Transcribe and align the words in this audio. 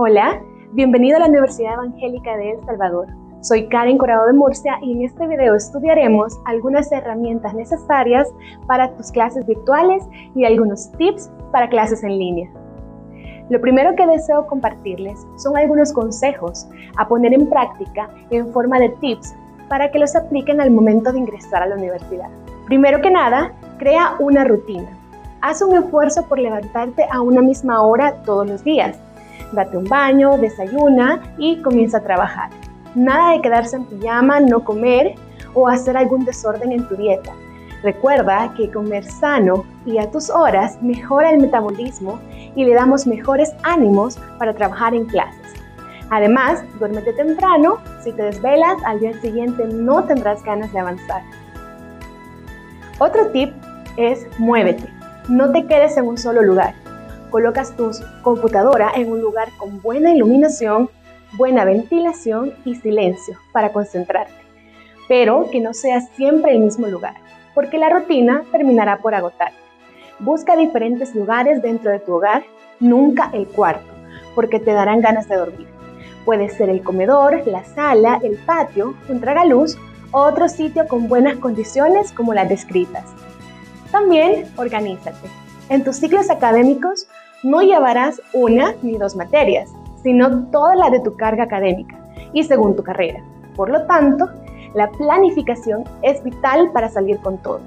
Hola, 0.00 0.40
bienvenido 0.74 1.16
a 1.16 1.18
la 1.18 1.26
Universidad 1.26 1.74
Evangélica 1.74 2.36
de 2.36 2.52
El 2.52 2.64
Salvador. 2.64 3.08
Soy 3.40 3.66
Karen 3.66 3.98
Corado 3.98 4.28
de 4.28 4.32
Murcia 4.32 4.78
y 4.80 4.92
en 4.92 5.02
este 5.02 5.26
video 5.26 5.56
estudiaremos 5.56 6.38
algunas 6.44 6.92
herramientas 6.92 7.52
necesarias 7.52 8.28
para 8.68 8.92
tus 8.92 9.10
clases 9.10 9.44
virtuales 9.44 10.04
y 10.36 10.44
algunos 10.44 10.92
tips 10.92 11.28
para 11.50 11.68
clases 11.68 12.04
en 12.04 12.16
línea. 12.16 12.48
Lo 13.50 13.60
primero 13.60 13.96
que 13.96 14.06
deseo 14.06 14.46
compartirles 14.46 15.18
son 15.36 15.56
algunos 15.56 15.92
consejos 15.92 16.68
a 16.96 17.08
poner 17.08 17.34
en 17.34 17.48
práctica 17.48 18.08
en 18.30 18.52
forma 18.52 18.78
de 18.78 18.90
tips 19.00 19.34
para 19.68 19.90
que 19.90 19.98
los 19.98 20.14
apliquen 20.14 20.60
al 20.60 20.70
momento 20.70 21.12
de 21.12 21.18
ingresar 21.18 21.64
a 21.64 21.66
la 21.66 21.74
universidad. 21.74 22.28
Primero 22.66 23.00
que 23.00 23.10
nada, 23.10 23.52
crea 23.78 24.14
una 24.20 24.44
rutina. 24.44 24.96
Haz 25.40 25.60
un 25.60 25.74
esfuerzo 25.74 26.24
por 26.28 26.38
levantarte 26.38 27.04
a 27.10 27.20
una 27.20 27.42
misma 27.42 27.82
hora 27.82 28.22
todos 28.22 28.46
los 28.46 28.62
días 28.62 28.96
date 29.52 29.76
un 29.76 29.84
baño, 29.84 30.36
desayuna 30.38 31.20
y 31.38 31.60
comienza 31.62 31.98
a 31.98 32.02
trabajar. 32.02 32.50
Nada 32.94 33.32
de 33.32 33.42
quedarse 33.42 33.76
en 33.76 33.84
pijama, 33.84 34.40
no 34.40 34.64
comer 34.64 35.14
o 35.54 35.68
hacer 35.68 35.96
algún 35.96 36.24
desorden 36.24 36.72
en 36.72 36.86
tu 36.88 36.96
dieta. 36.96 37.32
Recuerda 37.82 38.52
que 38.56 38.70
comer 38.70 39.04
sano 39.04 39.64
y 39.86 39.98
a 39.98 40.10
tus 40.10 40.30
horas 40.30 40.78
mejora 40.82 41.30
el 41.30 41.38
metabolismo 41.38 42.18
y 42.56 42.64
le 42.64 42.74
damos 42.74 43.06
mejores 43.06 43.52
ánimos 43.62 44.18
para 44.38 44.52
trabajar 44.52 44.94
en 44.94 45.06
clases. 45.06 45.54
Además, 46.10 46.64
duérmete 46.78 47.12
temprano, 47.12 47.78
si 48.02 48.12
te 48.12 48.22
desvelas 48.22 48.76
al 48.84 48.98
día 48.98 49.12
siguiente 49.20 49.64
no 49.66 50.04
tendrás 50.04 50.42
ganas 50.42 50.72
de 50.72 50.80
avanzar. 50.80 51.22
Otro 52.98 53.28
tip 53.28 53.52
es 53.96 54.26
muévete, 54.38 54.88
no 55.28 55.52
te 55.52 55.66
quedes 55.66 55.96
en 55.96 56.06
un 56.06 56.18
solo 56.18 56.42
lugar 56.42 56.74
colocas 57.30 57.76
tu 57.76 57.90
computadora 58.22 58.92
en 58.94 59.10
un 59.10 59.20
lugar 59.20 59.48
con 59.58 59.80
buena 59.82 60.14
iluminación, 60.14 60.90
buena 61.32 61.64
ventilación 61.64 62.54
y 62.64 62.74
silencio 62.76 63.36
para 63.52 63.72
concentrarte, 63.72 64.32
pero 65.08 65.50
que 65.50 65.60
no 65.60 65.74
sea 65.74 66.00
siempre 66.00 66.52
el 66.52 66.60
mismo 66.60 66.86
lugar, 66.86 67.14
porque 67.54 67.78
la 67.78 67.90
rutina 67.90 68.44
terminará 68.50 68.98
por 68.98 69.14
agotar. 69.14 69.52
Busca 70.18 70.56
diferentes 70.56 71.14
lugares 71.14 71.62
dentro 71.62 71.90
de 71.90 72.00
tu 72.00 72.14
hogar, 72.14 72.44
nunca 72.80 73.30
el 73.32 73.46
cuarto, 73.46 73.92
porque 74.34 74.58
te 74.58 74.72
darán 74.72 75.00
ganas 75.00 75.28
de 75.28 75.36
dormir. 75.36 75.68
Puede 76.24 76.48
ser 76.48 76.68
el 76.68 76.82
comedor, 76.82 77.46
la 77.46 77.64
sala, 77.64 78.20
el 78.22 78.36
patio, 78.36 78.94
un 79.08 79.20
tragaluz 79.20 79.78
o 80.10 80.20
otro 80.20 80.48
sitio 80.48 80.86
con 80.88 81.08
buenas 81.08 81.36
condiciones 81.36 82.12
como 82.12 82.34
las 82.34 82.48
descritas. 82.48 83.04
También 83.90 84.46
organízate. 84.56 85.28
En 85.70 85.84
tus 85.84 85.96
ciclos 85.96 86.30
académicos 86.30 87.08
no 87.42 87.62
llevarás 87.62 88.20
una 88.32 88.74
ni 88.82 88.96
dos 88.96 89.14
materias, 89.16 89.70
sino 90.02 90.46
toda 90.46 90.74
la 90.74 90.90
de 90.90 91.00
tu 91.00 91.16
carga 91.16 91.44
académica 91.44 91.96
y 92.32 92.44
según 92.44 92.76
tu 92.76 92.82
carrera. 92.82 93.22
Por 93.54 93.70
lo 93.70 93.86
tanto, 93.86 94.28
la 94.74 94.90
planificación 94.90 95.84
es 96.02 96.22
vital 96.22 96.70
para 96.72 96.88
salir 96.88 97.18
con 97.18 97.38
todo. 97.38 97.60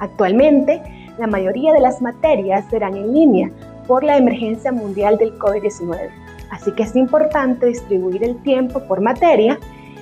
Actualmente, 0.00 0.82
la 1.18 1.26
mayoría 1.26 1.72
de 1.72 1.80
las 1.80 2.02
materias 2.02 2.64
serán 2.70 2.96
en 2.96 3.14
línea 3.14 3.50
por 3.86 4.02
la 4.02 4.16
emergencia 4.16 4.72
mundial 4.72 5.16
del 5.18 5.38
COVID-19, 5.38 6.10
así 6.50 6.72
que 6.72 6.82
es 6.82 6.96
importante 6.96 7.66
distribuir 7.66 8.24
el 8.24 8.36
tiempo 8.42 8.80
por 8.80 9.00
materia 9.00 9.58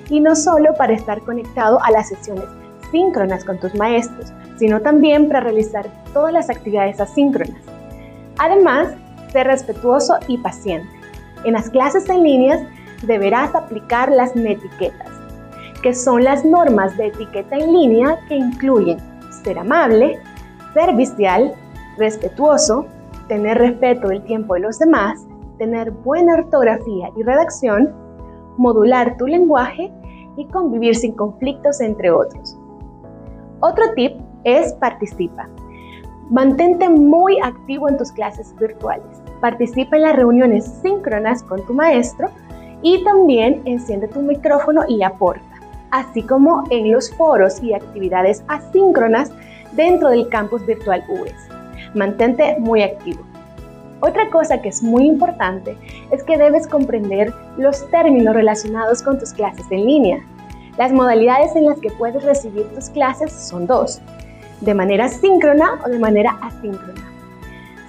y 0.08 0.20
no 0.20 0.34
solo 0.34 0.74
para 0.74 0.94
estar 0.94 1.20
conectado 1.20 1.82
a 1.82 1.90
las 1.90 2.08
sesiones 2.08 2.44
síncronas 2.90 3.44
con 3.44 3.58
tus 3.58 3.74
maestros, 3.74 4.32
sino 4.58 4.80
también 4.80 5.28
para 5.28 5.40
realizar 5.40 5.86
todas 6.12 6.32
las 6.32 6.50
actividades 6.50 7.00
asíncronas. 7.00 7.60
Además, 8.38 8.88
sé 9.32 9.44
respetuoso 9.44 10.14
y 10.28 10.38
paciente. 10.38 10.88
En 11.44 11.54
las 11.54 11.70
clases 11.70 12.08
en 12.08 12.22
línea 12.22 12.68
deberás 13.02 13.54
aplicar 13.54 14.10
las 14.10 14.36
netiquetas, 14.36 15.08
que 15.82 15.94
son 15.94 16.22
las 16.22 16.44
normas 16.44 16.96
de 16.96 17.08
etiqueta 17.08 17.56
en 17.56 17.72
línea 17.72 18.18
que 18.28 18.36
incluyen 18.36 18.98
ser 19.42 19.58
amable, 19.58 20.18
servicial, 20.74 21.52
respetuoso, 21.98 22.86
tener 23.28 23.58
respeto 23.58 24.08
del 24.08 24.22
tiempo 24.24 24.54
de 24.54 24.60
los 24.60 24.78
demás, 24.78 25.26
tener 25.58 25.90
buena 25.90 26.34
ortografía 26.34 27.10
y 27.16 27.22
redacción, 27.22 27.92
modular 28.56 29.16
tu 29.16 29.26
lenguaje 29.26 29.92
y 30.36 30.46
convivir 30.46 30.94
sin 30.94 31.12
conflictos, 31.12 31.80
entre 31.80 32.10
otros. 32.10 32.58
Otro 33.60 33.84
tip 33.94 34.20
es 34.44 34.72
participa. 34.74 35.48
Mantente 36.30 36.88
muy 36.88 37.38
activo 37.40 37.88
en 37.88 37.96
tus 37.98 38.10
clases 38.12 38.54
virtuales. 38.56 39.21
Participa 39.42 39.96
en 39.96 40.02
las 40.02 40.14
reuniones 40.14 40.64
síncronas 40.82 41.42
con 41.42 41.66
tu 41.66 41.74
maestro 41.74 42.28
y 42.80 43.02
también 43.02 43.60
enciende 43.64 44.06
tu 44.06 44.22
micrófono 44.22 44.82
y 44.86 45.02
aporta, 45.02 45.42
así 45.90 46.22
como 46.22 46.62
en 46.70 46.92
los 46.92 47.12
foros 47.12 47.60
y 47.60 47.74
actividades 47.74 48.44
asíncronas 48.46 49.32
dentro 49.72 50.10
del 50.10 50.28
campus 50.28 50.64
virtual 50.64 51.02
UES. 51.08 51.34
Mantente 51.92 52.56
muy 52.60 52.82
activo. 52.82 53.20
Otra 53.98 54.30
cosa 54.30 54.62
que 54.62 54.68
es 54.68 54.80
muy 54.80 55.06
importante 55.06 55.76
es 56.12 56.22
que 56.22 56.38
debes 56.38 56.68
comprender 56.68 57.34
los 57.56 57.90
términos 57.90 58.36
relacionados 58.36 59.02
con 59.02 59.18
tus 59.18 59.32
clases 59.32 59.66
en 59.72 59.86
línea. 59.86 60.18
Las 60.78 60.92
modalidades 60.92 61.56
en 61.56 61.66
las 61.66 61.80
que 61.80 61.90
puedes 61.90 62.22
recibir 62.22 62.72
tus 62.74 62.90
clases 62.90 63.32
son 63.32 63.66
dos, 63.66 64.00
de 64.60 64.72
manera 64.72 65.08
síncrona 65.08 65.80
o 65.84 65.88
de 65.88 65.98
manera 65.98 66.38
asíncrona. 66.42 67.11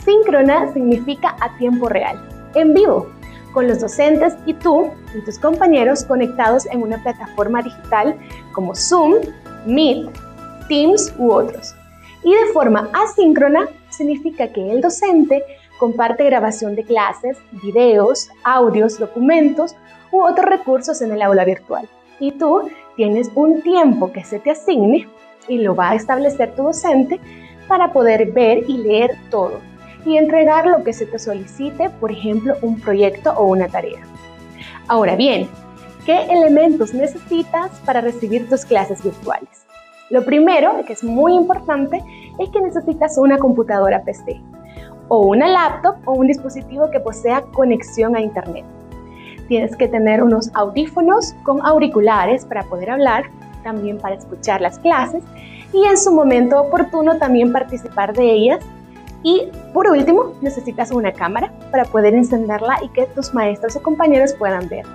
Síncrona 0.04 0.72
significa 0.74 1.36
a 1.40 1.56
tiempo 1.58 1.88
real, 1.90 2.20
en 2.56 2.74
vivo, 2.74 3.08
con 3.54 3.68
los 3.68 3.80
docentes 3.80 4.36
y 4.46 4.54
tú 4.54 4.92
y 5.16 5.22
tus 5.24 5.40
compañeros 5.40 6.04
conectados 6.04 6.66
en 6.68 6.82
una 6.82 7.02
plataforma 7.02 7.62
digital 7.62 8.16
como 8.54 8.76
Zoom, 8.76 9.16
Meet, 9.66 10.10
Teams 10.68 11.14
u 11.18 11.32
otros. 11.32 11.76
Y 12.24 12.34
de 12.34 12.46
forma 12.54 12.90
asíncrona 12.94 13.68
significa 13.90 14.48
que 14.48 14.72
el 14.72 14.82
docente 14.82 15.44
comparte 15.78 16.24
grabación 16.26 16.76
de 16.76 16.84
clases, 16.84 17.38
videos, 17.64 18.30
audios, 18.44 18.98
documentos 18.98 19.76
u 20.12 20.22
otros 20.22 20.46
recursos 20.46 21.02
en 21.02 21.12
el 21.12 21.22
aula 21.22 21.46
virtual 21.46 21.88
y 22.20 22.32
tú 22.32 22.70
tienes 22.96 23.30
un 23.36 23.62
tiempo 23.62 24.12
que 24.12 24.24
se 24.24 24.40
te 24.40 24.52
asigne 24.52 25.08
y 25.48 25.58
lo 25.58 25.76
va 25.76 25.92
a 25.92 25.96
establecer 25.96 26.56
tu 26.56 26.64
docente 26.64 27.20
para 27.68 27.92
poder 27.92 28.32
ver 28.32 28.64
y 28.70 28.78
leer 28.78 29.12
todo 29.30 29.60
y 30.06 30.18
entregar 30.18 30.66
lo 30.66 30.84
que 30.84 30.94
se 30.94 31.06
te 31.06 31.20
solicite, 31.20 31.90
por 31.90 32.12
ejemplo, 32.12 32.56
un 32.62 32.80
proyecto 32.80 33.32
o 33.32 33.46
una 33.46 33.68
tarea. 33.68 34.02
Ahora 34.88 35.16
bien, 35.16 35.48
¿qué 36.06 36.24
elementos 36.26 36.94
necesitas 36.94 37.72
para 37.86 38.02
recibir 38.02 38.50
tus 38.50 38.66
clases 38.66 39.04
virtuales? 39.04 39.66
Lo 40.10 40.24
primero, 40.26 40.74
que 40.86 40.94
es 40.94 41.04
muy 41.04 41.34
importante, 41.34 42.04
es 42.40 42.50
que 42.50 42.62
necesitas 42.62 43.18
una 43.18 43.38
computadora 43.38 44.04
PC 44.04 44.42
o 45.08 45.28
una 45.28 45.48
laptop 45.48 45.96
o 46.06 46.14
un 46.14 46.28
dispositivo 46.28 46.90
que 46.92 47.00
posea 47.00 47.42
conexión 47.54 48.16
a 48.16 48.22
Internet. 48.22 48.66
Tienes 49.48 49.76
que 49.76 49.88
tener 49.88 50.24
unos 50.24 50.52
audífonos 50.54 51.34
con 51.44 51.66
auriculares 51.66 52.46
para 52.46 52.64
poder 52.64 52.92
hablar, 52.92 53.26
también 53.64 53.98
para 53.98 54.16
escuchar 54.16 54.62
las 54.62 54.80
clases 54.80 55.24
y 55.74 55.84
en 55.86 55.98
su 55.98 56.12
momento 56.12 56.62
oportuno 56.62 57.18
también 57.18 57.52
participar 57.52 58.14
de 58.14 58.32
ellas. 58.32 58.64
Y 59.24 59.48
por 59.74 59.88
último, 59.88 60.34
necesitas 60.42 60.92
una 60.92 61.14
cámara 61.14 61.52
para 61.72 61.86
poder 61.86 62.14
encenderla 62.14 62.80
y 62.84 62.90
que 62.90 63.06
tus 63.06 63.34
maestros 63.34 63.76
o 63.78 63.82
compañeros 63.82 64.34
puedan 64.34 64.68
ver. 64.68 64.86